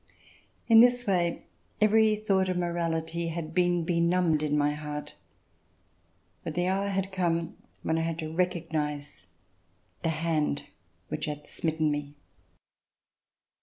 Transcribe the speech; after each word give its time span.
In 0.67 0.79
this 0.79 1.05
way 1.05 1.45
every 1.79 2.15
thought 2.15 2.49
of 2.49 2.57
morality 2.57 3.27
had 3.27 3.53
been 3.53 3.83
benumbed 3.85 4.41
in 4.41 4.57
my 4.57 4.71
heart, 4.71 5.13
but 6.43 6.55
the 6.55 6.65
hour 6.65 6.87
had 6.87 7.11
come 7.11 7.55
when 7.83 7.99
I 7.99 8.01
had 8.01 8.17
to 8.17 8.33
recognize 8.33 9.27
the 10.01 10.09
hand 10.09 10.63
which 11.09 11.25
had 11.25 11.45
smitten 11.45 11.91
me. 11.91 12.15